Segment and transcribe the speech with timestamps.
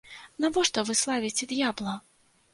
[0.45, 1.95] Навошта вы славіце д'ябла?